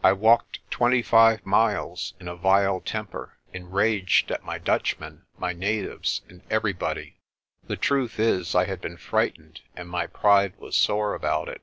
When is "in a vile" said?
2.20-2.80